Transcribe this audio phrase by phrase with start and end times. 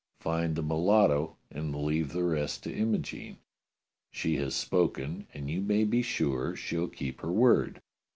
[0.19, 3.37] Find that mulatto, and leave the rest to Imogene.
[4.09, 7.83] She has spoken, and you may be sure she'll keep her word.